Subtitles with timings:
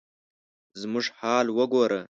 [0.81, 2.01] زموږ حال وګوره؟